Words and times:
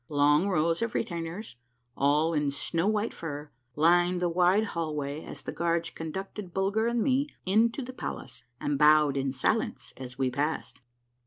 Long 0.09 0.47
rows 0.49 0.81
of 0.81 0.95
retainers, 0.95 1.57
all 1.95 2.33
in 2.33 2.49
snow 2.49 2.91
Avhite 2.91 3.13
fur, 3.13 3.51
lined 3.75 4.19
the 4.19 4.29
wide 4.29 4.63
hallway, 4.63 5.23
as 5.23 5.43
the 5.43 5.51
guards 5.51 5.91
conducted 5.91 6.55
Bulger 6.55 6.87
and 6.87 7.03
me 7.03 7.29
into 7.45 7.83
the 7.83 7.93
palace 7.93 8.43
and 8.59 8.79
bowed 8.79 9.15
in 9.15 9.31
silence 9.31 9.93
as 9.97 10.17
we 10.17 10.31
passed. 10.31 10.81